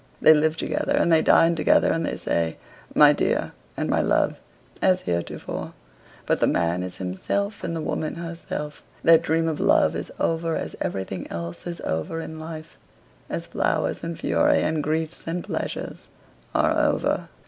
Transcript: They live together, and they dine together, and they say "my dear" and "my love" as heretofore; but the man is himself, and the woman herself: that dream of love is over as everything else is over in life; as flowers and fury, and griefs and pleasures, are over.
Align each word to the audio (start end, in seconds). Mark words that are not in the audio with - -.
They 0.19 0.33
live 0.33 0.57
together, 0.57 0.97
and 0.97 1.11
they 1.11 1.21
dine 1.21 1.53
together, 1.55 1.91
and 1.91 2.03
they 2.03 2.17
say 2.17 2.57
"my 2.95 3.13
dear" 3.13 3.51
and 3.77 3.87
"my 3.87 4.01
love" 4.01 4.39
as 4.81 5.01
heretofore; 5.01 5.73
but 6.25 6.39
the 6.39 6.47
man 6.47 6.81
is 6.81 6.95
himself, 6.97 7.63
and 7.63 7.75
the 7.75 7.81
woman 7.81 8.15
herself: 8.15 8.81
that 9.03 9.21
dream 9.21 9.47
of 9.47 9.59
love 9.59 9.95
is 9.95 10.11
over 10.19 10.55
as 10.55 10.75
everything 10.81 11.27
else 11.31 11.67
is 11.67 11.81
over 11.81 12.19
in 12.19 12.39
life; 12.39 12.77
as 13.29 13.45
flowers 13.45 14.03
and 14.03 14.17
fury, 14.19 14.63
and 14.63 14.81
griefs 14.81 15.27
and 15.27 15.43
pleasures, 15.43 16.07
are 16.55 16.75
over. 16.79 17.29